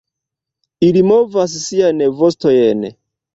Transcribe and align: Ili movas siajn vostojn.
Ili 0.87 1.03
movas 1.09 1.59
siajn 1.67 2.03
vostojn. 2.23 2.89